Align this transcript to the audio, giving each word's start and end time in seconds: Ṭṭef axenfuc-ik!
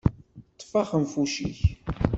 Ṭṭef 0.53 0.71
axenfuc-ik! 0.81 1.59